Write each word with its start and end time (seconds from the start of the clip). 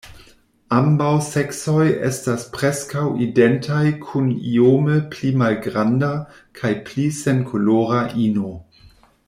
Ambaŭ 0.75 1.09
seksoj 1.25 1.83
estas 2.07 2.45
preskaŭ 2.55 3.03
identaj 3.27 3.83
kun 4.07 4.33
iome 4.55 4.97
pli 5.13 5.31
malgranda 5.43 6.11
kaj 6.61 6.73
pli 6.89 7.07
senkolora 7.21 8.01
ino. 8.31 8.57